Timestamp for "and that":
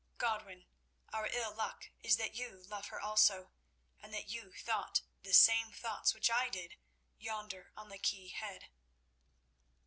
4.01-4.29